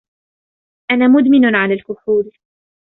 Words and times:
أنا 0.91 1.07
مدمن 1.07 1.55
علی 1.55 1.73
الكحول 1.73 2.31